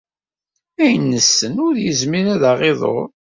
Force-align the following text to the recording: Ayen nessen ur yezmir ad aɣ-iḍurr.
Ayen 0.83 1.05
nessen 1.11 1.55
ur 1.65 1.75
yezmir 1.83 2.25
ad 2.33 2.43
aɣ-iḍurr. 2.51 3.09